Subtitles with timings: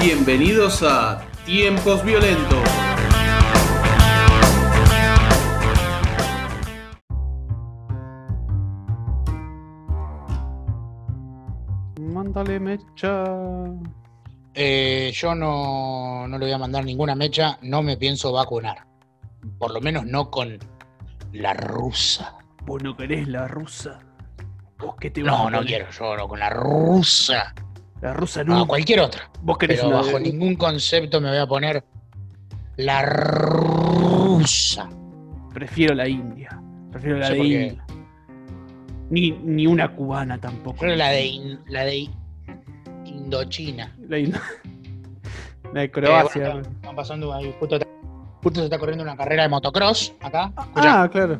[0.00, 2.58] Bienvenidos a Tiempos Violentos.
[12.00, 13.24] Mándale mecha.
[14.54, 18.93] Eh, yo no, no le voy a mandar ninguna mecha, no me pienso vacunar.
[19.64, 20.58] Por lo menos no con
[21.32, 22.34] la rusa.
[22.66, 23.98] Vos no querés la rusa.
[24.78, 27.54] Vos qué te vas No, a no quiero, yo no, con la rusa.
[28.02, 28.66] La rusa No, no.
[28.66, 29.30] cualquier otra.
[29.40, 31.82] Vos querés Pero una bajo de- ningún concepto me voy a poner
[32.76, 34.86] la rusa.
[35.54, 36.60] Prefiero la India.
[36.92, 37.86] Prefiero la de India.
[39.08, 40.84] Ni, ni una cubana tampoco.
[40.84, 42.10] La de, in- la de
[43.06, 43.96] Indochina.
[44.08, 44.18] La,
[45.80, 46.50] de Eh, Croacia.
[46.52, 47.78] bueno, están pasando ahí, justo,
[48.44, 50.52] justo se está corriendo una carrera de motocross acá.
[50.56, 51.38] Escuchá, ah, claro.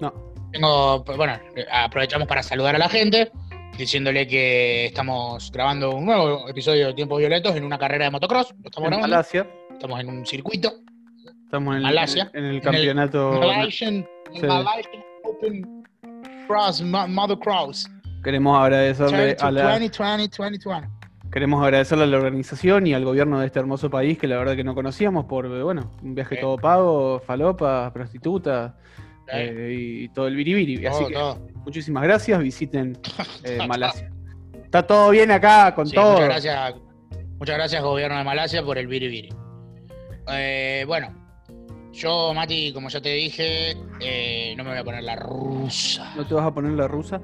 [0.00, 0.12] No.
[0.52, 1.32] tengo, bueno,
[1.72, 3.32] aprovechamos para saludar a la gente,
[3.76, 8.52] diciéndole que estamos grabando un nuevo episodio de Tiempos Violentos en una carrera de motocross.
[8.62, 9.08] Lo estamos En grabando.
[9.08, 9.46] Malasia.
[9.72, 10.72] Estamos en un circuito.
[11.44, 12.30] Estamos en, Malasia.
[12.34, 13.32] en el el campeonato.
[13.40, 14.46] Malaysian, Sí.
[14.46, 15.84] Malaysian Open
[16.46, 17.90] Cross, Mo- Motocross.
[18.22, 20.88] Queremos agradecerle a la, 2020, 2020.
[21.30, 24.56] Queremos agradecerle a la organización y al gobierno de este hermoso país que la verdad
[24.56, 26.40] que no conocíamos por, bueno, un viaje Sí.
[26.40, 28.76] todo pago, falopa, prostituta
[29.26, 29.32] Sí.
[29.34, 30.84] eh, y todo el biribiri.
[30.86, 31.16] Así que
[31.64, 32.98] muchísimas gracias, visiten
[33.44, 34.10] eh, Malasia.
[34.64, 36.12] Está todo bien acá con Sí, todo.
[36.14, 36.74] Muchas gracias,
[37.38, 39.28] muchas gracias, gobierno de Malasia, por el biribiri.
[40.32, 41.14] Eh, bueno,
[41.92, 46.12] yo, Mati, como ya te dije, eh, no me voy a poner la rusa.
[46.16, 47.20] ¿No te vas a poner la rusa?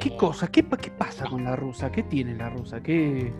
[0.00, 0.48] ¿Qué cosa?
[0.48, 1.90] ¿Qué, pa- ¿Qué pasa con la rusa?
[1.90, 2.82] ¿Qué tiene la rusa?
[2.82, 3.32] ¿Qué...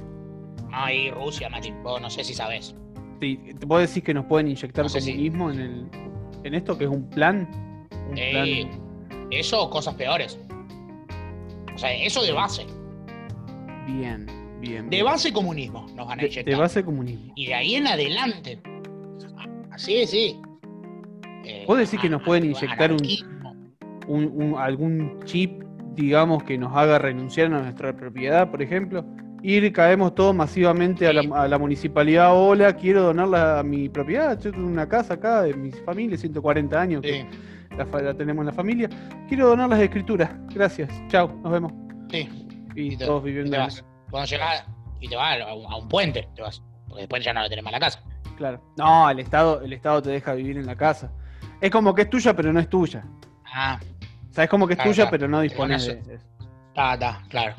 [0.72, 2.74] Ay, Rusia, Mati, vos no sé si sabés.
[3.20, 5.86] te- ¿Vos decís que nos pueden inyectar No sé si- comunismo en, el,
[6.44, 7.48] en esto, que es un plan?
[8.10, 10.38] Un Eh, plan Eso o cosas peores.
[11.74, 12.66] O sea, eso de base.
[13.86, 14.26] bien,
[14.60, 14.88] bien.
[14.90, 16.44] De base comunismo nos van a inyectar.
[16.54, 17.32] de base comunismo.
[17.36, 18.60] Y de ahí en adelante.
[19.70, 20.40] Así, sí.
[21.44, 23.02] Eh, ¿Vos decís que nos pueden inyectar un-
[24.08, 25.62] un- algún chip,
[25.96, 29.04] digamos, que nos haga renunciar a nuestra propiedad, por ejemplo.
[29.42, 32.30] Ir, caemos todos masivamente a, la, a la municipalidad.
[32.34, 34.38] Hola, quiero donarla a mi propiedad.
[34.40, 37.26] Yo tengo una casa acá de mi familia, 140 años, que
[37.76, 38.88] la, tenemos en la familia.
[39.28, 40.30] Quiero donar las escrituras.
[40.54, 40.90] Gracias.
[41.08, 41.72] Chao, nos vemos.
[42.10, 42.28] sí.
[42.74, 43.50] Y, Y te- todos y viviendo.
[43.52, 43.84] te en- vas.
[44.10, 44.64] Cuando llegás
[45.00, 46.62] y te vas a un, a un puente, te vas.
[46.88, 48.02] Porque después ya no la tenés más la casa.
[48.36, 48.60] Claro.
[48.76, 51.10] No, el Estado, el Estado te deja vivir en la casa.
[51.60, 53.02] Es como que es tuya, pero no es tuya.
[53.46, 53.78] Ah,
[54.44, 55.10] Es como que es Claro, tuya, claro.
[55.10, 56.24] pero no dispones bueno, de eso.
[56.68, 57.54] está, está, claro.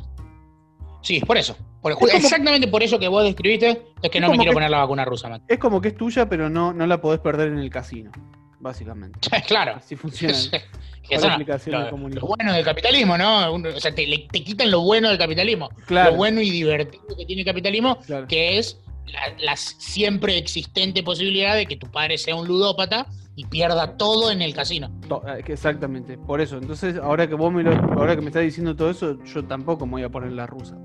[1.01, 1.55] Sí, por eso.
[1.81, 4.51] Por- Es como- exactamente por eso que vos describiste, es que Es no me quiero
[4.51, 5.41] que- poner la vacuna rusa, man.
[5.47, 8.11] Es como que es tuya, pero no, no la podés perder en el casino.
[8.59, 9.19] Básicamente.
[9.47, 9.75] claro.
[9.77, 10.33] Así funciona.
[11.31, 13.53] Aplicación lo, lo bueno del capitalismo, ¿no?
[13.53, 15.69] O sea, te, te quitan lo bueno del capitalismo.
[15.85, 18.27] Claro, Lo bueno y divertido que tiene el capitalismo, claro.
[18.27, 18.77] que es
[19.07, 24.31] la, la siempre existente posibilidad de que tu padre sea un ludópata y pierda todo
[24.31, 24.91] en el casino.
[25.27, 26.57] Eh, Exactamente, por eso.
[26.57, 29.85] Entonces, ahora que vos me lo, ahora que me estás diciendo todo eso, yo tampoco
[29.85, 30.75] me voy a poner la rusa.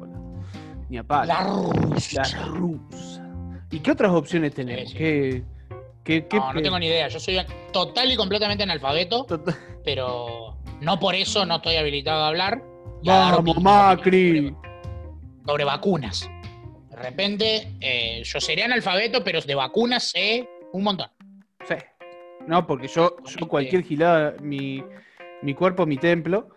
[0.88, 1.26] Ni a palo.
[1.26, 2.22] La rusa.
[2.22, 3.28] La rusa.
[3.70, 4.90] ¿Y qué otras opciones tenemos?
[4.90, 4.98] Sí, sí.
[4.98, 5.44] ¿Qué,
[6.04, 7.08] qué, qué- No, no tengo ni idea.
[7.08, 7.38] Yo soy
[7.72, 9.26] total y completamente analfabeto,
[9.84, 12.62] pero no por eso no estoy habilitado a hablar.
[13.04, 14.48] Vamos, Macri.
[14.50, 14.56] Sobre,
[15.46, 16.28] sobre vacunas.
[16.92, 21.08] De repente, eh, yo sería analfabeto, pero de vacunas sé un montón.
[21.66, 21.74] Sí.
[22.46, 24.82] No, porque yo, yo cualquier gilada, mi,
[25.42, 26.48] mi cuerpo, mi templo,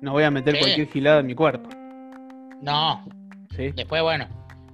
[0.00, 0.60] no voy a meter Sí.
[0.60, 1.68] cualquier gilada en mi cuerpo.
[2.62, 3.04] No,
[3.56, 3.72] ¿sí?
[3.72, 4.26] después, bueno,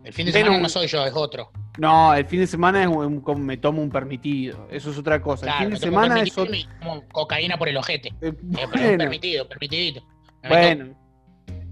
[0.04, 1.50] el fin de semana no soy yo, es otro.
[1.78, 4.68] No, el fin de semana es un- como me tomo un permitido.
[4.70, 5.46] Eso es otra cosa.
[5.46, 6.54] Claro, el fin de semana es otro.
[6.80, 8.10] tomo cocaína por el ojete.
[8.20, 10.02] eh, Eh, pero es bueno, permitido, permitidito.
[10.42, 11.03] Me meto bueno.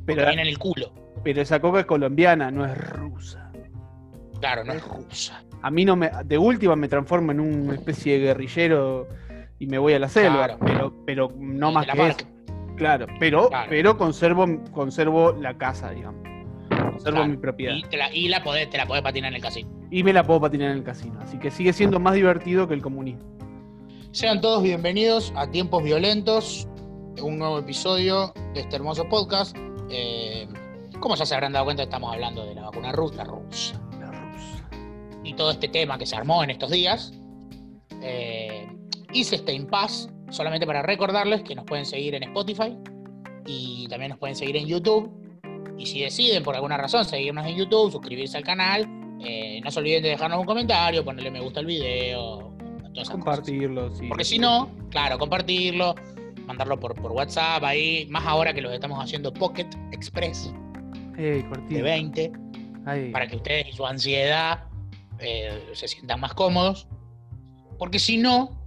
[0.07, 0.93] Pero, cocaína en el culo.
[1.23, 3.51] pero esa coca es colombiana, no es rusa.
[4.41, 5.45] Claro, no es rusa.
[5.63, 6.11] A mí no me.
[6.25, 9.07] De última me transformo en una especie de guerrillero
[9.61, 10.47] y me voy a la selva.
[10.47, 10.59] Claro.
[10.65, 12.17] Pero, pero no más que eso.
[12.77, 13.67] Claro, pero, Claro.
[13.71, 16.21] pero conservo, conservo la casa, digamos.
[16.69, 17.29] Conservo Claro.
[17.29, 17.75] mi propiedad.
[17.77, 19.71] Y, te la, y la podés, te la podés patinar en el casino.
[19.93, 21.21] Y me la puedo patinar en el casino.
[21.21, 23.23] Así que sigue siendo más divertido que el comunismo.
[24.11, 26.67] Sean todos bienvenidos a Tiempos Violentos,
[27.23, 29.57] un nuevo episodio de este hermoso podcast.
[29.93, 30.49] Eh,
[31.01, 33.81] como ya se habrán dado cuenta, estamos hablando de la vacuna rusa, rusa.
[34.01, 34.71] La rusa.
[35.25, 37.13] y todo este tema que se armó en estos días.
[38.01, 38.67] Eh,
[39.13, 42.77] hice este impasse solamente para recordarles que nos pueden seguir en Spotify
[43.47, 45.11] y también nos pueden seguir en YouTube.
[45.79, 48.89] Y si deciden por alguna razón seguirnos en YouTube, suscribirse al canal,
[49.21, 52.53] eh, no se olviden de dejarnos un comentario, ponerle me gusta al video.
[53.11, 54.07] Compartirlo, sí.
[54.07, 55.95] Porque si no, claro, compartirlo,
[56.47, 60.53] mandarlo por, por WhatsApp ahí, más ahora que lo estamos haciendo Pocket Express
[61.17, 61.75] Ey, cortito.
[61.75, 62.33] de 20,
[62.87, 63.11] Ahí.
[63.13, 64.65] para que ustedes y su ansiedad
[65.19, 66.89] eh, se sientan más cómodos.
[67.79, 68.65] Porque si no,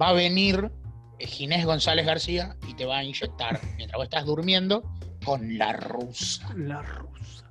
[0.00, 0.70] va a venir
[1.18, 4.82] eh, Ginés González García y te va a inyectar mientras vos estás durmiendo
[5.24, 6.48] con la rusa.
[6.56, 7.50] La rusa.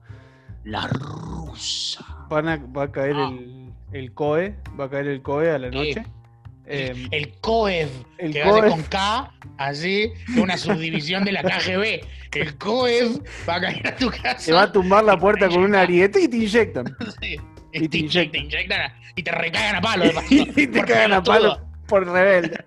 [0.64, 2.06] La rusa.
[2.30, 3.30] Van a- va a caer Ah.
[3.32, 6.06] el, el COE, va a caer el COE a la noche.
[6.70, 8.72] Em, El COEV, el que va a ser COEV.
[8.72, 12.02] con K, así, una subdivisión de la KGB.
[12.34, 14.46] El COEV va a caer a tu casa.
[14.46, 16.96] te va a tumbar la puerta con una ariete y te inyectan.
[17.22, 17.38] Sí.
[17.74, 18.32] Y te te, inyectan.
[18.32, 20.04] te inyectan a- y te recagan a palo.
[20.06, 22.66] de paso, y te cagan a palo por rebelde.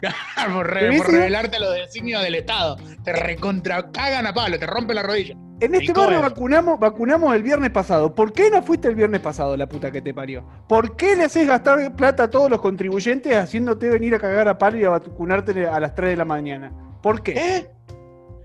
[0.52, 2.76] por, re- ¿Te por revelarte los designios del Estado.
[3.04, 5.34] Te recontra cagan a palo, te rompen la rodilla.
[5.64, 8.14] En este barrio vacunamos, vacunamos el viernes pasado.
[8.14, 10.44] ¿Por qué no fuiste el viernes pasado, la puta que te parió?
[10.68, 14.58] ¿Por qué le haces gastar plata a todos los contribuyentes haciéndote venir a cagar a
[14.58, 16.70] palo y a vacunarte a las 3 de la mañana?
[17.02, 17.32] ¿Por qué?
[17.32, 17.70] ¿Eh?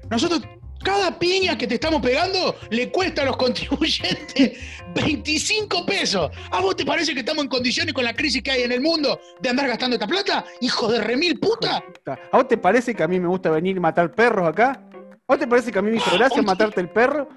[0.10, 0.44] Nosotros,
[0.82, 4.58] cada piña que te estamos pegando le cuesta a los contribuyentes
[4.96, 6.32] 25 pesos.
[6.52, 8.80] ¿A vos te parece que estamos en condiciones con la crisis que hay en el
[8.80, 10.46] mundo de andar gastando esta plata?
[10.62, 11.84] ¡Hijo de remil puta!
[12.32, 14.89] ¿A vos te parece que a mí me gusta venir y matar perros acá?
[15.30, 17.30] ¿A vos te parece que a mí me hizo gracia ¿Un- matarte el perro?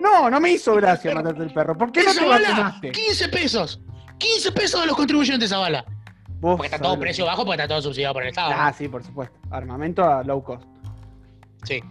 [0.00, 1.76] No, no me hizo gracia matarte el perro.
[1.78, 2.92] ¿Por qué no ¡Esa te vacunaste?
[2.92, 3.80] 15 pesos.
[4.18, 5.84] 15 pesos de los contribuyentes esa bala.
[6.40, 8.52] Porque está todo precio bajo porque está todo subsidiado por el Estado.
[8.54, 9.36] Ah, sí, por supuesto.
[9.50, 10.62] Armamento a low cost.
[11.64, 11.82] Sí.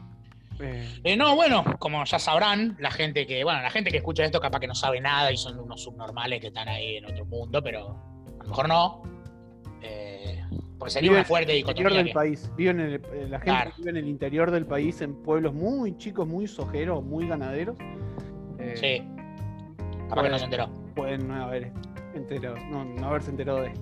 [0.60, 4.24] Eh, Eh, no, bueno, como ya sabrán, la gente que, bueno, la gente que escucha
[4.24, 7.26] esto capaz que no sabe nada y son unos subnormales que están ahí en otro
[7.26, 7.98] mundo, pero
[8.40, 9.02] a lo mejor no.
[9.82, 10.17] Eh,
[10.78, 12.04] porque sería Vive una fuerte el interior dicotomía.
[12.04, 12.52] del país.
[12.56, 13.72] Viven en el- eh, la gente Claro.
[13.78, 17.78] vive en el interior del país, en pueblos muy chicos, muy sojeros, muy ganaderos.
[18.60, 19.98] eh, Sí.
[20.10, 20.70] Capaz que no se enteró.
[20.96, 21.72] Pueden no haber
[22.16, 23.82] enterado, no, no haberse enterado de esto.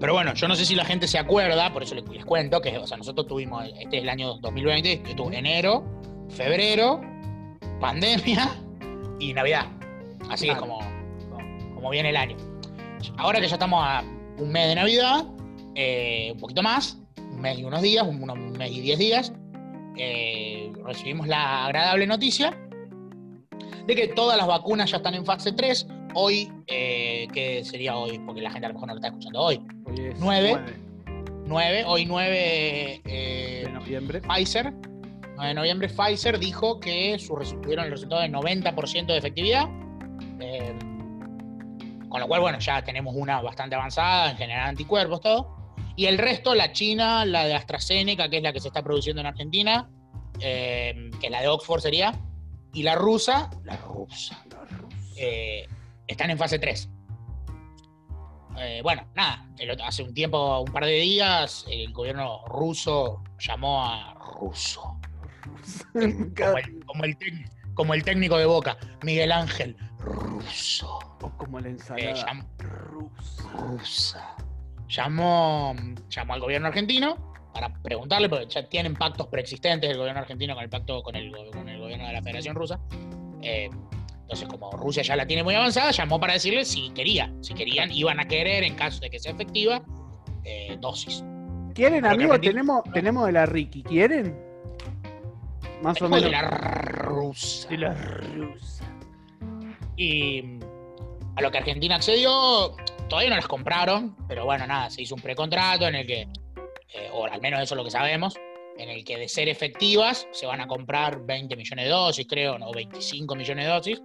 [0.00, 2.60] Pero bueno, yo no sé si la gente se acuerda, por eso les, les cuento
[2.60, 5.84] que, o sea, nosotros tuvimos, este es el año 2020, estuvo enero,
[6.30, 7.00] febrero,
[7.80, 8.48] pandemia
[9.18, 9.66] y Navidad.
[10.30, 10.72] Así es Claro.
[10.72, 10.78] como,
[11.30, 12.36] como, como viene el año.
[13.18, 14.02] Ahora que ya estamos a
[14.38, 15.24] un mes de Navidad,
[15.80, 19.32] eh, un poquito más, un mes y unos días, un, unos mes y diez días,
[19.96, 22.56] eh, recibimos la agradable noticia
[23.86, 25.86] de que todas las vacunas ya están en fase 3.
[26.14, 29.40] Hoy, eh, que sería hoy, porque la gente a lo mejor no lo está escuchando
[29.40, 30.52] hoy, Hoy es Nueve.
[30.52, 30.90] 9
[31.46, 34.20] 9, hoy 9 eh, de noviembre.
[34.20, 34.72] Pfizer,
[35.36, 39.68] 9 de noviembre, Pfizer dijo que su tuvieron el resultado de 90% de efectividad.
[40.40, 40.74] eh,
[42.08, 45.59] con lo cual, bueno, ya tenemos una bastante avanzada en generar anticuerpos, todo.
[46.00, 49.20] Y el resto, la China, la de AstraZeneca, que es la que se está produciendo
[49.20, 49.90] en Argentina,
[50.40, 52.18] eh, que la de Oxford sería,
[52.72, 54.42] y la rusa, la rusa,
[55.18, 55.68] eh,
[56.06, 56.88] están en fase 3.
[58.60, 59.46] Eh, bueno, nada,
[59.84, 64.98] hace un tiempo, un par de días, el gobierno ruso llamó a ruso,
[65.92, 71.60] como el, como el tec- como el técnico de Boca, Miguel Ángel, ruso, o como
[71.60, 73.52] la eh, ensalada llam- rusa.
[73.52, 74.36] rusa.
[74.90, 75.74] Llamó,
[76.08, 80.64] llamó al gobierno argentino para preguntarle, porque ya tienen pactos preexistentes del gobierno argentino con
[80.64, 82.80] el pacto con el, con el gobierno de la Federación Rusa.
[83.42, 83.70] Eh,
[84.22, 87.90] entonces, como Rusia ya la tiene muy avanzada, llamó para decirle si quería, si querían,
[87.90, 89.82] iban a querer, en caso de que sea efectiva,
[90.44, 91.24] eh, dosis.
[91.74, 92.40] ¿Quieren, Creo amigos?
[92.40, 93.82] Tenemos, tenemos de la Ricky.
[93.82, 94.36] ¿Quieren?
[95.82, 96.22] Más o menos.
[96.22, 97.68] de la rusa.
[97.68, 98.84] de la rusa.
[99.96, 100.58] Y
[101.36, 102.76] a lo que Argentina accedió,
[103.10, 107.10] todavía no las compraron, pero bueno, nada, se hizo un precontrato en el que, eh,
[107.12, 108.34] o al menos eso es lo que sabemos,
[108.78, 112.56] en el que de ser efectivas se van a comprar 20 millones de dosis, creo,
[112.62, 114.02] o 25 millones de dosis,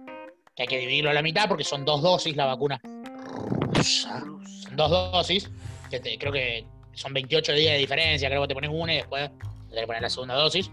[0.54, 2.78] que hay que dividirlo a la mitad porque son dos dosis la vacuna
[3.72, 4.20] rusa.
[4.20, 5.50] Son dos dosis,
[5.90, 8.96] que te- creo que son 28 días de diferencia, creo que te pones una y
[8.96, 9.30] después
[9.72, 10.70] te poner la segunda dosis.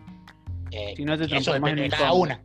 [0.72, 2.42] Eh, Si no te eso depende de cada una.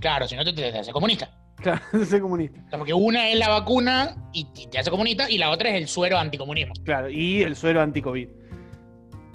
[0.00, 1.30] Claro, si no te, te, te haces comunista.
[1.66, 2.60] Claro, soy comunista.
[2.66, 5.70] O sea, porque una es la vacuna y, y te hace comunista y la otra
[5.70, 6.74] es el suero anticomunismo.
[6.84, 8.28] Claro, y el suero anti-COVID.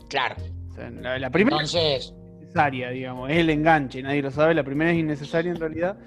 [0.09, 0.35] Claro.
[0.69, 4.53] O sea, la, la primera Entonces, es necesaria, digamos, es el enganche, nadie lo sabe.
[4.53, 5.97] La primera es innecesaria en realidad.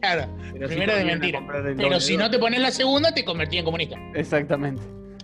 [0.00, 0.28] claro.
[0.52, 1.40] Pero Primera sí de mentira.
[1.76, 3.96] Pero si no te pones la segunda, te convertís en comunista.
[4.14, 4.82] Exactamente.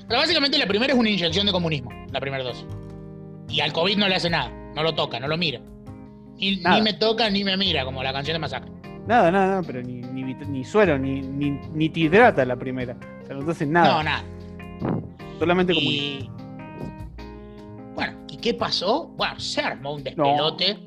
[0.09, 2.67] Pero básicamente la primera es una inyección de comunismo, la primera dosis.
[3.49, 5.61] Y al COVID no le hace nada, no lo toca, no lo mira.
[6.37, 6.77] Ni, Nada.
[6.77, 8.71] ni me toca ni me mira, como la canción de Masacre.
[9.07, 12.97] Nada, nada, nada, pero ni, ni, ni suero, ni, ni, ni te hidrata la primera.
[13.23, 13.95] O sea, no te nada.
[13.95, 14.25] No, nada.
[15.39, 16.31] Solamente como Y.
[17.95, 19.09] Bueno, ¿y qué pasó?
[19.17, 20.79] Bueno, se armó un despelote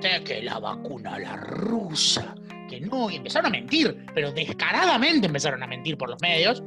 [0.00, 2.34] de que la vacuna, la rusa,
[2.68, 6.62] que no, y empezaron a mentir, pero descaradamente empezaron a mentir por los medios.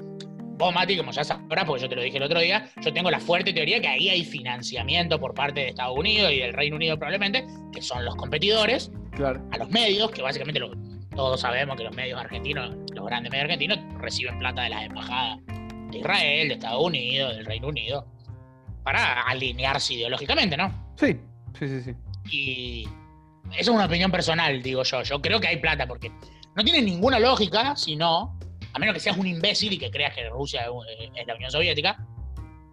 [0.58, 3.12] vos, Mati, como ya sabrás, porque yo te lo dije el otro día, yo tengo
[3.12, 6.78] la fuerte teoría que ahí hay financiamiento por parte de Estados Unidos y del Reino
[6.78, 9.42] Unido probablemente, que son los competidores, Claro.
[9.52, 10.72] a los medios, que básicamente lo-
[11.16, 15.40] todos sabemos que los medios argentinos, los grandes medios argentinos, reciben plata de las embajadas
[15.92, 18.06] de Israel, de Estados Unidos, del Reino Unido,
[18.84, 20.72] para alinearse ideológicamente, ¿no?
[20.96, 21.18] Sí,
[21.60, 21.96] sí, sí, sí.
[22.32, 22.84] Y
[23.58, 25.04] eso es una opinión personal, digo yo.
[25.04, 26.12] Yo creo que hay plata porque
[26.56, 28.40] no tiene ninguna lógica, si no,
[28.74, 31.52] a menos que seas un imbécil y que creas que Rusia es es la Unión
[31.52, 31.98] Soviética,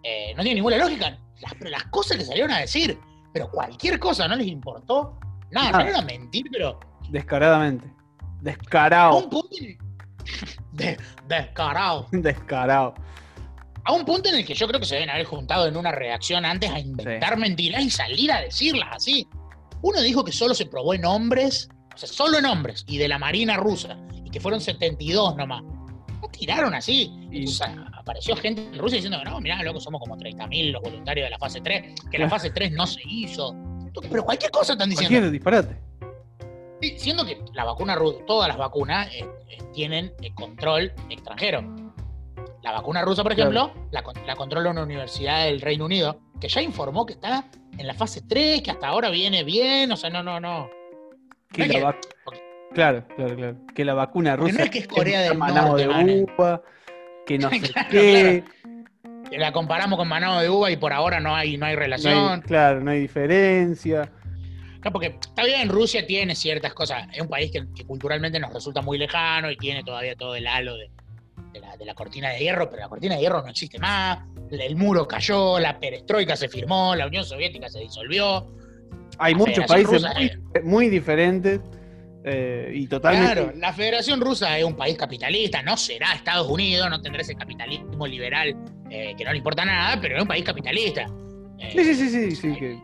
[0.04, 1.18] eh, no tiene ninguna lógica.
[1.40, 2.98] Las, las cosas que salieron a decir,
[3.32, 5.18] pero cualquier cosa no les importó.
[5.50, 5.78] Nada, Nada.
[5.78, 6.78] salieron a mentir, pero
[7.10, 7.86] Descaradamente.
[7.86, 9.18] a Descarado.
[9.18, 9.48] un punto.
[9.60, 9.78] en-
[10.72, 12.06] de- descarado.
[12.12, 12.94] Descarado.
[13.84, 15.90] A un punto en el que yo creo que se deben haber juntado en una
[15.92, 19.26] reacción antes a inventar mentiras y salir a decirlas así.
[19.80, 23.08] Uno dijo que solo se probó en hombres, o sea, solo en hombres, y de
[23.08, 25.62] la Marina rusa, y que fueron 72 nomás.
[25.62, 27.10] No tiraron así.
[27.30, 30.72] Y- O sea, apareció gente en Rusia diciendo que no, mirá, loco, somos como 30.000
[30.72, 33.54] los voluntarios de la fase 3, que la fase 3 no se hizo.
[34.10, 35.14] Pero cualquier cosa están diciendo.
[35.14, 35.76] Cualquier disparate.
[36.80, 41.62] Sí, Siendo que la vacuna rusa, todas las vacunas eh, eh, tienen eh, control extranjero.
[42.62, 43.50] La vacuna rusa, por Claro.
[43.50, 47.44] ejemplo, la, la controla una universidad del Reino Unido, que ya informó que está
[47.76, 50.68] en la fase 3, que hasta ahora viene bien, o sea, no, no, no.
[51.52, 51.98] Que la que-
[52.74, 53.56] Claro, claro, claro.
[53.74, 56.62] Que la vacuna rusa no es que es Corea del Norte, de uva,
[57.26, 58.44] que no sé Claro, qué.
[59.32, 62.40] La comparamos con manado de uva y por ahora no hay, no hay no relación.
[62.42, 64.10] claro, no hay diferencia.
[64.84, 67.08] No, porque está bien, Rusia tiene ciertas cosas.
[67.12, 70.46] Es un país que, que culturalmente nos resulta muy lejano y tiene todavía todo el
[70.46, 70.90] halo de,
[71.52, 74.20] de la, de la cortina de hierro, pero la cortina de hierro no existe más.
[74.50, 78.46] El muro cayó, la perestroika se firmó, la Unión Soviética se disolvió.
[79.18, 81.60] Hay muchos países Rusa, muy, muy diferentes
[82.24, 83.34] eh, y totalmente.
[83.34, 87.34] Claro, la Federación Rusa es un país capitalista, no será Estados Unidos, no tendrá ese
[87.34, 88.56] capitalismo liberal
[88.90, 91.06] eh, que no le importa nada, pero es un país capitalista.
[91.58, 92.78] Eh, Sí, sí, sí, sí, sí, que.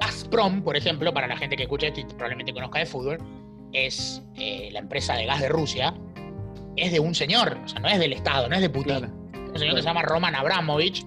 [0.00, 3.18] Gazprom, por ejemplo, para la gente que escucha esto y probablemente conozca de fútbol,
[3.72, 5.94] es eh, la empresa de gas de Rusia,
[6.76, 8.98] es de un señor, o sea, no es del Estado, no es de Putin.
[8.98, 9.12] Claro.
[9.32, 11.04] Es un señor que se llama Roman Abramovich,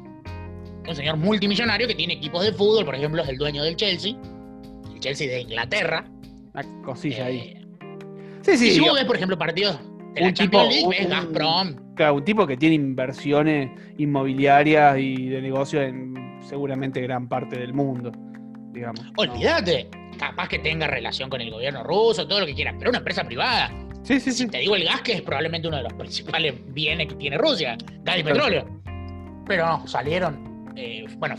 [0.87, 4.15] un señor multimillonario que tiene equipos de fútbol, por ejemplo, es el dueño del Chelsea,
[4.91, 6.05] el Chelsea de Inglaterra.
[6.53, 7.37] Una cosilla ahí.
[7.37, 7.55] Eh,
[8.41, 8.71] Sí, y sí.
[8.71, 9.77] si vos ves, por ejemplo, partidos
[10.13, 11.93] de la un Champions tipo- League, un- Gazprom.
[11.95, 17.73] claro, un tipo que tiene inversiones inmobiliarias y de negocio en seguramente gran parte del
[17.73, 18.11] mundo,
[18.71, 19.03] digamos.
[19.03, 19.11] ¿no?
[19.17, 22.99] Olvídate, capaz que tenga relación con el gobierno ruso, todo lo que quieras, pero una
[22.99, 23.69] empresa privada.
[24.03, 24.47] Sí, sí, Si sí.
[24.47, 27.77] te digo el gas, que es probablemente uno de los principales bienes que tiene Rusia,
[28.03, 28.65] gas y petróleo.
[29.45, 30.65] Pero no, salieron.
[30.75, 31.35] eh, bueno,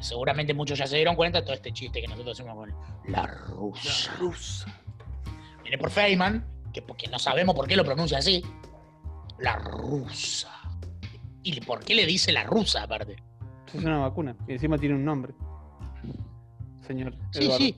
[0.00, 2.72] seguramente muchos ya se dieron cuenta de todo este chiste que nosotros hacemos con
[3.12, 4.14] la rusa.
[4.18, 4.66] rusa.
[5.62, 8.44] Viene por Feynman, que porque no sabemos por qué lo pronuncia así.
[9.38, 10.50] La rusa.
[11.42, 13.16] ¿Y por qué le dice la rusa aparte?
[13.68, 15.32] Es una vacuna y encima tiene un nombre.
[16.86, 17.16] Señor.
[17.30, 17.58] Sí, Eduardo.
[17.58, 17.76] sí.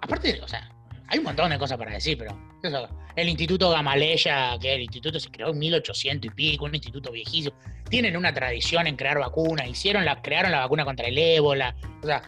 [0.00, 0.70] Aparte, o sea,
[1.08, 2.38] hay un montón de cosas para decir, pero.
[2.62, 7.10] eso, el Instituto Gamaleya, que el instituto se creó en 1800 y pico, un instituto
[7.10, 7.56] viejísimo.
[7.90, 11.74] Tienen una tradición en crear vacunas, hicieron la, crearon la vacuna contra el ébola.
[12.02, 12.22] O sea,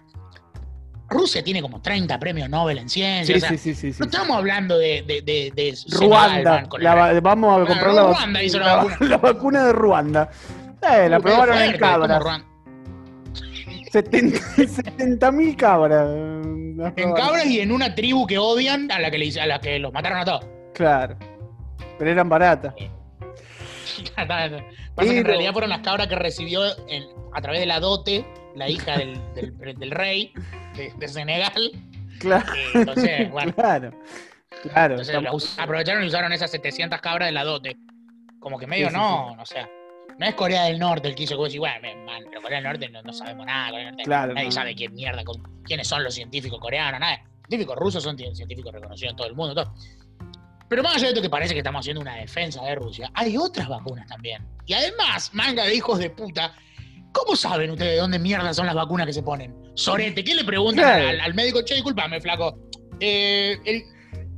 [1.10, 3.34] Rusia tiene como 30 premios Nobel en ciencia.
[3.34, 6.68] Sí, o sea, sí, sí, no estamos hablando de, de, de, de Ruanda.
[6.78, 8.96] La vamos a Bueno, comprar la, Ruanda hizo la la- vacuna.
[9.00, 10.30] la vacuna de Ruanda.
[10.82, 12.22] Eh, la Uh, probaron en cabras.
[12.22, 12.46] Ruanda.
[13.92, 16.08] 70 mil cabras.
[16.96, 19.78] En cabras y en una tribu que odian a la que, le- a la que
[19.78, 20.46] los mataron a todos.
[20.74, 21.16] Claro.
[21.98, 22.74] Pero eran baratas.
[24.16, 24.48] Pasa
[25.10, 28.68] que en realidad fueron las cabras que recibió en- a través de la dote, la
[28.68, 30.32] hija del, del- del rey
[30.76, 31.70] de, de Senegal.
[32.18, 32.52] Claro.
[32.54, 33.92] Eh, entonces, bueno, Claro.
[34.62, 34.94] Claro.
[34.94, 37.76] entonces estamos- aprovecharon y usaron esas 700 cabras de la dote.
[38.38, 39.66] Como que medio Sí, sí, no, no sé.
[40.18, 42.88] No es Corea del Norte el que hizo decís, bueno, man, pero Corea del Norte
[42.90, 43.70] no, no sabemos nada.
[43.70, 44.52] Corea del Norte, Claro, nadie no.
[44.52, 47.22] sabe quién mierda, con- quiénes son los científicos coreanos, nada.
[47.48, 49.54] Científicos rusos son científicos reconocidos en todo el mundo.
[49.54, 49.74] Todo.
[50.68, 53.36] Pero más allá de esto que parece que estamos haciendo una defensa de Rusia, hay
[53.36, 54.46] otras vacunas también.
[54.66, 56.54] Y además, manga de hijos de puta,
[57.12, 59.54] ¿cómo saben ustedes de dónde mierda son las vacunas que se ponen?
[59.74, 61.08] Sorete, ¿qué le preguntan Claro.
[61.08, 61.62] al, al médico?
[61.62, 62.58] Che, disculpame, flaco.
[62.98, 63.82] Eh, el-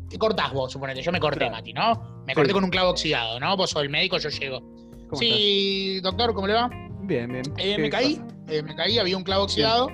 [0.09, 1.01] te cortás vos, suponete.
[1.03, 1.53] Yo me corté, Claro.
[1.57, 2.23] Mati, ¿no?
[2.27, 2.35] Me Sí.
[2.35, 3.57] corté con un clavo oxidado, ¿no?
[3.57, 4.61] Vos sos el médico, yo llego.
[5.09, 6.71] ¿Cómo Sí, doctor, ¿cómo le va?
[7.03, 7.43] Bien, bien.
[7.59, 9.89] Eh, ¿Qué me caí, eh, me caí, había un clavo oxidado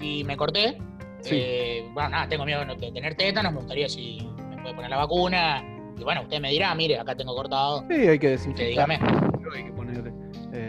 [0.00, 0.78] y me corté.
[1.20, 1.34] Sí.
[1.34, 4.18] Eh, bueno, nada, tengo miedo de tener tétanos, me gustaría si
[4.50, 5.64] me puede poner la vacuna.
[5.98, 7.84] Y bueno, usted me dirá, mire, acá tengo cortado.
[7.90, 8.66] Sí, hay que Usted desinfectar.
[8.88, 8.98] dígame.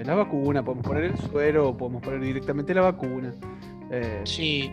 [0.07, 3.33] La vacuna, podemos poner el suero, o podemos poner directamente la vacuna.
[3.91, 4.71] Eh, Sí.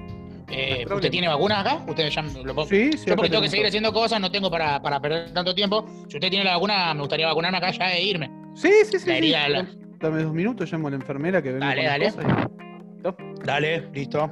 [0.48, 1.82] Eh, ¿Usted tiene vacuna acá?
[1.88, 3.06] ¿Usted ya lo puedo- sí, sí.
[3.06, 3.68] Yo porque tengo que seguir todo.
[3.68, 5.86] haciendo cosas, no tengo para, para perder tanto tiempo.
[6.08, 8.30] Si usted tiene la vacuna, me gustaría vacunarme acá ya e irme.
[8.54, 9.10] Sí, sí, sí.
[9.10, 9.28] Sí.
[9.30, 9.66] la-
[10.00, 12.12] Dame dos minutos, llamo a la enfermera que venga Dale, dale.
[13.44, 14.30] Dale, listo.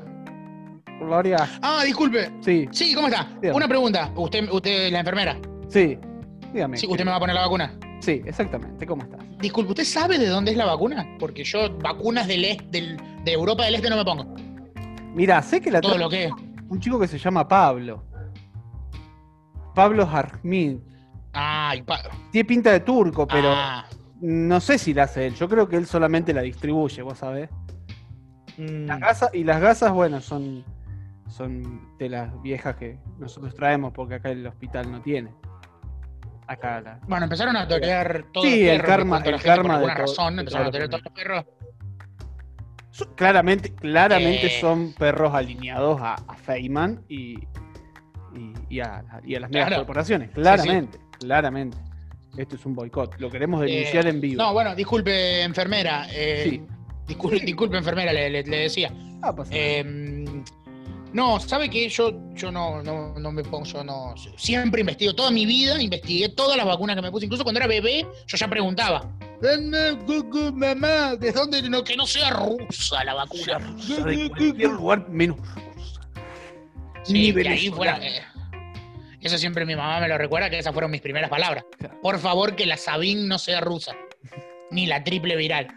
[1.00, 1.49] Gloria.
[1.62, 2.30] Ah, disculpe.
[2.40, 3.28] Sí, Sí, ¿cómo está?
[3.54, 4.11] Una pregunta.
[4.14, 5.37] ¿Usted, usted es la enfermera?
[5.68, 5.99] sí.
[6.52, 6.76] Dígame.
[6.76, 7.73] Sí, ¿Usted me va a poner la vacuna?
[8.02, 8.85] Sí, exactamente.
[8.85, 9.21] ¿Cómo estás?
[9.38, 11.06] Disculpe, ¿usted sabe de dónde es la vacuna?
[11.21, 14.26] Porque yo vacunas del este, del, de Europa del Este no me pongo.
[15.14, 16.32] Mira, sé que la Todo lo que es.
[16.68, 18.02] un chico que se llama Pablo.
[19.75, 20.78] Pablo Jarmid.
[21.32, 23.87] Ay, pa- Tiene pinta de turco, pero Ah,
[24.21, 25.35] no sé si la hace él.
[25.37, 27.49] Yo creo que él solamente la distribuye, vos sabés.
[28.59, 30.64] mm, Las gasas, y las gasas, bueno, son,
[31.28, 35.30] son de las viejas que nosotros traemos porque acá el hospital no tiene.
[36.46, 36.99] Acá.
[37.06, 38.87] Bueno, empezaron a torear todos Sí, los el perros.
[38.88, 41.04] karma- en cuanto a la el karma por de todo- razón, empezaron a torear todos
[41.04, 41.44] los perros.
[43.16, 44.61] claramente, claramente Eh.
[44.61, 47.34] son perros alineados a, a Feynman y,
[48.34, 49.82] y, y a, y a las megas Claro.
[49.82, 50.30] corporaciones.
[50.30, 51.78] Claramente, claramente.
[52.37, 53.18] Esto es un boicot.
[53.20, 54.42] Lo queremos denunciar Eh, en vivo.
[54.42, 56.06] No, bueno, disculpe, enfermera.
[56.12, 56.62] eh, Sí.
[57.06, 58.90] disculpe, disculpe, enfermera, le, le- le decía.
[59.22, 59.34] Ah.
[59.50, 59.84] Eh,
[61.12, 64.14] no, sabe que yo, yo no, no, no me pongo, yo no.
[64.37, 67.26] Siempre investigo, toda mi vida investigué todas las vacunas que me puse.
[67.26, 69.11] Incluso cuando era bebé, yo ya preguntaba.
[69.42, 71.62] "Mamá, Gugu, mamá, ¿de dónde?
[71.69, 73.59] No, que no sea rusa la vacuna.
[73.59, 75.37] Rusa de cualquier lugar menos.
[77.04, 77.99] Sí, Ni y ahí fuera.
[78.00, 78.23] eh,
[79.21, 81.64] eso siempre mi mamá me lo recuerda, que esas fueron mis primeras palabras.
[82.00, 83.92] Por favor, que la Sabin no sea rusa.
[84.71, 85.69] Ni la triple viral.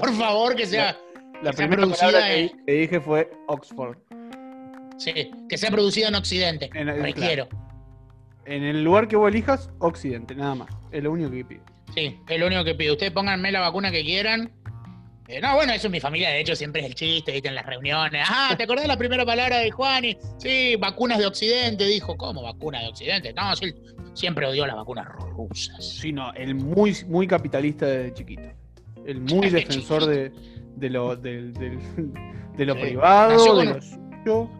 [0.00, 0.96] Por favor, que sea.
[1.42, 3.96] La primera palabra que, dije fue Oxford.
[4.98, 6.70] Sí, que sea producida en Occidente.
[6.74, 7.48] En el- Requiero.
[8.44, 10.70] En el lugar que vos elijas, Occidente, nada más.
[10.90, 11.62] Es lo único que pido.
[11.94, 12.94] Sí, es lo único que pido.
[12.94, 14.50] Ustedes pónganme la vacuna que quieran.
[15.28, 17.48] Eh, no, bueno, eso en mi familia, de hecho, siempre es el chiste, ¿viste?
[17.48, 18.26] En las reuniones.
[18.26, 20.16] Ah, ¿te acordás la primera palabra de Juani?
[20.38, 22.16] Sí, vacunas de Occidente, dijo.
[22.16, 23.32] ¿Cómo vacunas de Occidente?
[23.34, 23.74] No, sí,
[24.14, 25.84] siempre odió las vacunas rusas.
[25.86, 28.42] Sí, no, el muy, muy capitalista desde chiquito.
[29.08, 30.30] El muy defensor de,
[30.76, 31.40] de lo, de
[32.58, 32.80] lo Sí.
[32.80, 34.50] privado, Nació de con- lo suyo.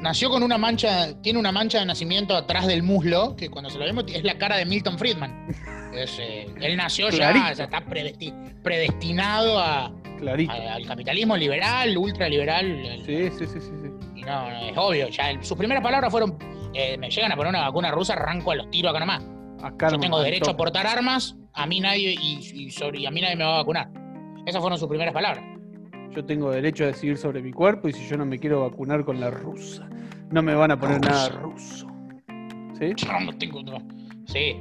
[0.00, 3.78] Nació con una mancha, tiene una mancha de nacimiento atrás del muslo, que cuando se
[3.78, 5.48] lo vemos es la cara de Milton Friedman.
[5.92, 9.86] Es, eh, él nació ya, ya está predesti- predestinado a-
[10.72, 12.64] al capitalismo liberal, ultraliberal.
[12.66, 13.70] el- Sí, sí, sí, sí.
[13.82, 13.88] sí.
[14.16, 15.08] Y no, no, es obvio.
[15.08, 16.38] Ya el- sus primeras palabras fueron:
[16.74, 19.24] eh, me llegan a poner una vacuna rusa, arranco a los tiros acá nomás.
[19.62, 23.10] Acá Yo tengo derecho a portar armas, a mí nadie y, y sobre- y a
[23.10, 23.90] mí nadie me va a vacunar.
[24.46, 25.44] Esas fueron sus primeras palabras.
[26.14, 29.04] Yo tengo derecho a decidir sobre mi cuerpo y si yo no me quiero vacunar
[29.04, 29.88] con la rusa,
[30.30, 31.86] no me van a poner nada ruso.
[32.78, 32.92] ¿Sí?
[32.96, 33.62] Yo no tengo.
[33.62, 33.78] no.
[34.26, 34.56] Sí.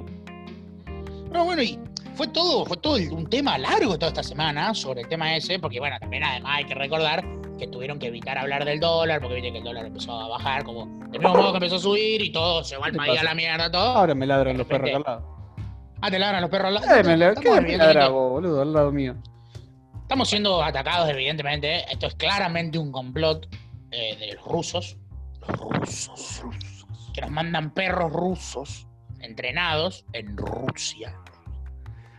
[1.32, 1.80] No, bueno, y
[2.16, 5.80] fue todo, fue todo un tema largo toda esta semana sobre el tema ese, porque
[5.80, 7.24] bueno, también además hay que recordar
[7.60, 10.64] que tuvieron que evitar hablar del dólar, porque viste que el dólar empezó a bajar,
[10.64, 13.24] como del mismo modo que empezó a subir y todo, se va ¿Qué país a
[13.24, 13.98] la mierda, todo.
[13.98, 15.37] Ahora me ladran los perros al lado.
[16.02, 16.86] Ah, te ladran los perros al lado.
[16.88, 18.62] Eh, ¿Qué me ladra vos, boludo?
[18.62, 19.16] Al lado mío.
[20.02, 21.92] Estamos siendo atacados, evidentemente.
[21.92, 23.48] Esto es claramente un complot
[23.92, 24.98] eh, de los rusos.
[25.42, 26.44] Los rusos.
[27.14, 28.88] Que nos mandan perros rusos
[29.20, 31.16] entrenados en Rusia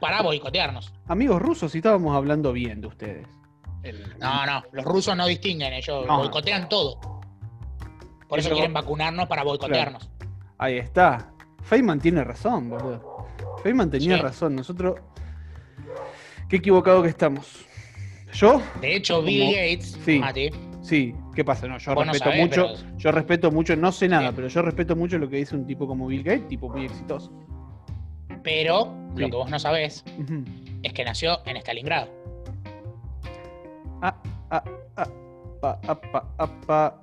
[0.01, 0.93] para boicotearnos.
[1.07, 3.27] Amigos rusos, si estábamos hablando bien de ustedes.
[3.85, 6.19] El- No, no, los rusos no distinguen, ellos No.
[6.19, 6.99] boicotean todo.
[8.29, 10.11] Por eso quieren vacunarnos para boicotearnos.
[10.59, 11.31] Ahí está.
[11.63, 13.27] Feynman tiene razón, boludo.
[13.63, 14.23] Feynman tenía Sí.
[14.23, 14.57] razón.
[14.57, 15.01] Nosotros.
[16.49, 17.67] Qué equivocado que estamos.
[18.33, 18.61] ¿Yo?
[18.81, 20.19] De hecho, Bill Gates, Sí.
[20.19, 20.51] Mati,
[20.83, 21.15] Sí.
[21.35, 21.67] ¿Qué pasa?
[21.69, 22.67] No, yo no respeto sabés, mucho.
[22.81, 24.33] pero- Yo respeto mucho, no sé nada, Sí.
[24.37, 27.31] pero yo respeto mucho lo que dice un tipo como Bill Gates, tipo muy exitoso.
[28.43, 29.21] pero Sí.
[29.23, 30.05] lo que vos no sabés
[30.83, 32.09] es que nació en Stalingrado.
[34.01, 34.15] Ah,
[34.51, 34.65] ah,
[34.97, 35.07] ah,
[35.61, 37.01] pa, ah, pa, ah, pa.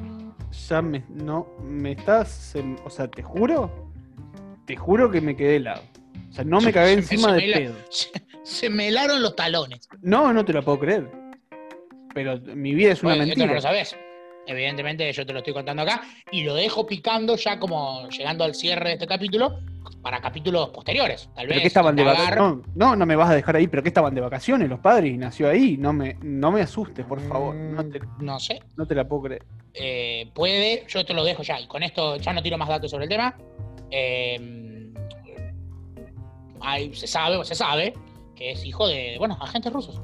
[0.70, 1.04] Ya me.
[1.10, 2.56] No, me estás.
[2.56, 3.70] em, o sea, te juro.
[4.66, 5.82] Te juro que me quedé helado.
[6.36, 7.76] O sea, no me cagué encima de pedo.
[7.90, 8.12] Se,
[8.44, 9.88] se me helaron los talones.
[10.02, 11.10] No, no te lo puedo creer.
[12.14, 13.54] Pero mi vida es una esto no mentira.
[13.54, 13.96] lo sabés.
[14.48, 18.54] Evidentemente yo te lo estoy contando acá y lo dejo picando ya como llegando al
[18.54, 19.60] cierre de este capítulo
[20.04, 21.30] para capítulos posteriores.
[21.36, 21.62] Tal ¿Pero vez.
[21.62, 22.38] qué estaban de vacaciones?
[22.38, 25.12] No, no, no me vas a dejar ahí, pero ¿qué estaban de vacaciones los padres
[25.14, 25.78] y nació ahí?
[25.78, 27.56] No me, no me asustes, por favor.
[27.56, 28.60] No te, Mm, No sé.
[28.78, 29.44] no te la puedo creer.
[29.74, 31.60] Eh, puede, yo te lo dejo ya.
[31.60, 33.36] Y con esto ya no tiro más datos sobre el tema.
[33.90, 34.65] Eh,
[36.62, 37.94] hay- se sabe, se sabe
[38.36, 40.02] que es hijo de, bueno, agentes rusos.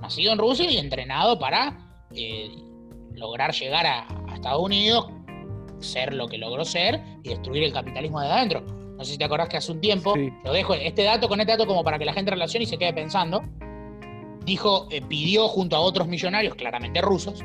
[0.00, 1.78] Nacido en Rusia y entrenado para
[2.14, 2.50] eh,
[3.12, 5.06] lograr llegar a, a Estados Unidos,
[5.80, 8.60] ser lo que logró ser y destruir el capitalismo de adentro.
[8.96, 10.30] No sé si te acordás que hace un tiempo, Sí.
[10.44, 12.78] lo dejo, este dato con este dato como para que la gente relacione y se
[12.78, 13.42] quede pensando.
[14.44, 17.40] Dijo, eh, pidió junto a otros millonarios, claramente rusos,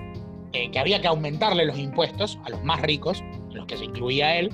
[0.52, 3.86] eh, que había que aumentarle los impuestos a los más ricos, en los que se
[3.86, 4.52] incluía él,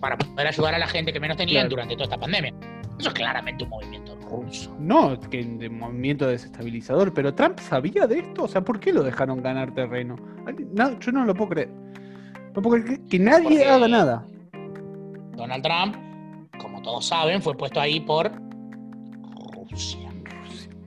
[0.00, 1.70] para poder ayudar a la gente que menos tenían Claro.
[1.70, 2.54] durante toda esta pandemia.
[2.98, 4.74] Eso es claramente un movimiento ruso.
[4.78, 9.02] No, que de movimiento desestabilizador, pero Trump sabía de esto, o sea, ¿por qué lo
[9.02, 10.16] dejaron ganar terreno?
[10.72, 11.70] No, yo no lo puedo creer.
[12.54, 14.26] No puedo creer que, nadie Porque- haga nada.
[15.36, 15.96] Donald Trump,
[16.60, 18.30] como todos saben, fue puesto ahí por
[19.70, 20.10] Rusia.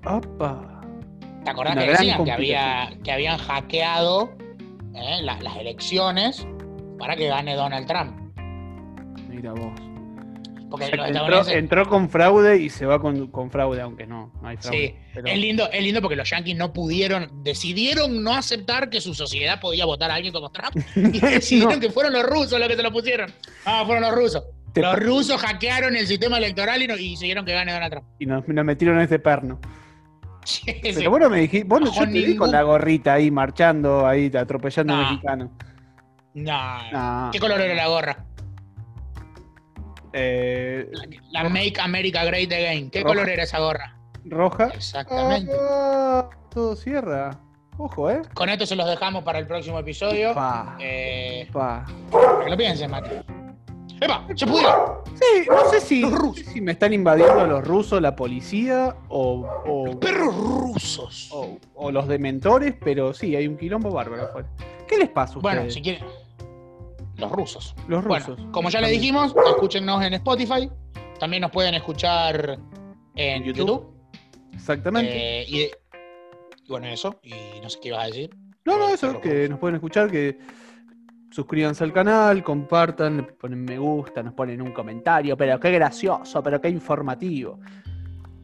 [0.06, 0.82] Opa.
[1.44, 4.32] ¿Te acordás Una que decían que, había, que habían hackeado
[4.94, 6.48] eh, la- las elecciones
[7.00, 8.14] para que gane Donald Trump?
[9.30, 9.74] Mira vos.
[10.78, 14.78] Porque Entró, con fraude y se va con, con fraude, aunque no, no hay fraude.
[14.78, 19.02] Sí, pero- es lindo, es lindo porque los yankees no pudieron, decidieron no aceptar que
[19.02, 21.80] su sociedad podía votar a alguien como Trump y decidieron No.
[21.80, 23.32] que fueron los rusos los que se lo pusieron.
[23.66, 24.44] Ah, fueron los rusos.
[24.74, 28.08] Te- Los rusos hackearon el sistema electoral y, no- y siguieron que gane Donald Trump.
[28.20, 29.60] Y nos, nos metieron en este perno.
[30.44, 31.08] Sí, Pero sí.
[31.08, 34.06] vos no me dijiste, vos no- yo te vi con ningún- la gorrita ahí marchando,
[34.06, 35.10] ahí atropellando a Nah.
[35.12, 35.50] mexicanos.
[36.36, 37.30] No.
[37.32, 38.26] ¿Qué color era la gorra?
[40.18, 40.90] Eh,
[41.32, 42.90] La, la Make America Great Again.
[42.90, 43.14] ¿Qué Roja.
[43.16, 43.98] color era esa gorra?
[44.28, 44.68] roja.
[44.74, 45.52] Exactamente.
[45.60, 47.38] Ah, todo cierra.
[47.78, 48.22] Ojo, ¿eh?
[48.34, 50.34] Con esto se los dejamos para el próximo episodio.
[50.34, 51.86] Pa, Eh, pa.
[52.10, 53.10] para que lo piensen, Mati.
[54.02, 54.26] ¡Epa!
[54.36, 55.04] ¡Se pudrió!
[55.14, 56.46] Sí, no sé si, Los no rusos.
[56.46, 61.30] sé si me están invadiendo los rusos, la policía o, o, Perros rusos.
[61.34, 64.48] o- o los dementores, pero sí, hay un quilombo bárbaro afuera.
[64.88, 65.56] ¿Qué les pasa a ustedes?
[65.56, 66.04] Bueno, si quieren.
[67.18, 67.76] Los rusos.
[67.88, 68.46] Los Bueno, rusos.
[68.52, 69.02] como ya les También.
[69.02, 70.70] dijimos, escúchenos en Spotify.
[71.20, 72.60] También nos pueden escuchar
[73.16, 73.68] en YouTube.
[73.68, 73.96] YouTube.
[74.54, 75.42] Exactamente.
[75.42, 75.70] Eh, y, y
[76.70, 77.20] bueno, eso.
[77.24, 78.36] Y no sé qué ibas a decir.
[78.66, 79.50] no, no, eh, eso, que rusos.
[79.52, 80.38] nos pueden escuchar, que
[81.32, 86.42] suscríbanse al canal, compartan, le ponen me gusta, nos ponen un comentario, pero qué gracioso,
[86.42, 87.60] pero qué informativo.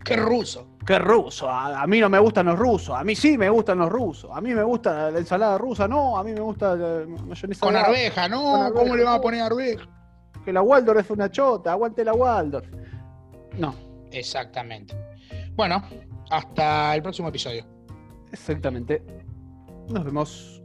[0.03, 0.67] ¡Qué ruso!
[0.85, 3.77] Qué ruso, a, a mí no me gustan los rusos, a mí sí me gustan
[3.77, 7.05] los rusos, a mí me gusta la ensalada rusa, no, a mí me gusta la
[7.05, 8.41] mayonesa Con arveja, ¿no?
[8.41, 9.87] Con arveja, ¿Cómo le van a poner arveja?
[10.43, 12.67] que la Waldorf es una chota, aguante la Waldorf.
[13.59, 13.75] No,
[14.11, 14.95] Exactamente.
[15.55, 15.83] Bueno,
[16.31, 17.63] hasta el próximo episodio.
[18.31, 19.03] exactamente.
[19.89, 20.61] Nos vemos.